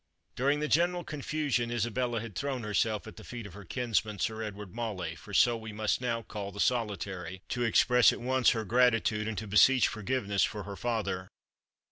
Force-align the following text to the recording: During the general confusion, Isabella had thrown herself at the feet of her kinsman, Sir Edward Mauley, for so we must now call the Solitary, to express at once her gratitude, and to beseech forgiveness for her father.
During 0.35 0.61
the 0.61 0.67
general 0.67 1.03
confusion, 1.03 1.69
Isabella 1.69 2.21
had 2.21 2.33
thrown 2.35 2.63
herself 2.63 3.05
at 3.05 3.17
the 3.17 3.23
feet 3.23 3.45
of 3.45 3.53
her 3.53 3.63
kinsman, 3.63 4.17
Sir 4.17 4.41
Edward 4.41 4.73
Mauley, 4.73 5.13
for 5.13 5.31
so 5.31 5.55
we 5.55 5.71
must 5.71 6.01
now 6.01 6.23
call 6.23 6.51
the 6.51 6.59
Solitary, 6.59 7.43
to 7.49 7.61
express 7.61 8.11
at 8.11 8.19
once 8.19 8.49
her 8.49 8.65
gratitude, 8.65 9.27
and 9.27 9.37
to 9.37 9.45
beseech 9.45 9.87
forgiveness 9.87 10.43
for 10.43 10.63
her 10.63 10.75
father. 10.75 11.27